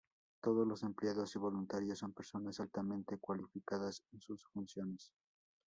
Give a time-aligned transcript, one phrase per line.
[0.41, 5.13] Todos los empleados y voluntarios son personas altamente cualificadas en sus funciones.